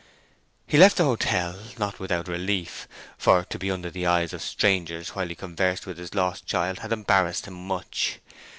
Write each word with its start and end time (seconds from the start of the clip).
He 0.65 0.79
left 0.79 0.97
the 0.97 1.03
hotel, 1.03 1.59
not 1.77 1.99
without 1.99 2.27
relief, 2.27 2.87
for 3.19 3.43
to 3.45 3.59
be 3.59 3.69
under 3.69 3.91
the 3.91 4.07
eyes 4.07 4.33
of 4.33 4.41
strangers 4.41 5.09
while 5.09 5.27
he 5.27 5.35
conversed 5.35 5.85
with 5.85 5.99
his 5.99 6.15
lost 6.15 6.47
child 6.47 6.79
had 6.79 6.91
embarrassed 6.91 7.45
him 7.45 7.53
much. 7.67 8.17